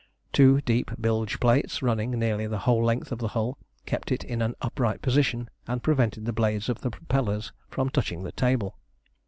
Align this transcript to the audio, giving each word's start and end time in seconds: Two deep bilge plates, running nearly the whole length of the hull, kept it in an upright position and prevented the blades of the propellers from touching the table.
Two 0.33 0.61
deep 0.61 0.89
bilge 0.99 1.39
plates, 1.39 1.83
running 1.83 2.09
nearly 2.09 2.47
the 2.47 2.57
whole 2.65 2.83
length 2.83 3.11
of 3.11 3.19
the 3.19 3.27
hull, 3.27 3.59
kept 3.85 4.11
it 4.11 4.23
in 4.23 4.41
an 4.41 4.55
upright 4.59 4.99
position 5.03 5.47
and 5.67 5.83
prevented 5.83 6.25
the 6.25 6.33
blades 6.33 6.69
of 6.69 6.81
the 6.81 6.89
propellers 6.89 7.51
from 7.69 7.91
touching 7.91 8.23
the 8.23 8.31
table. 8.31 8.79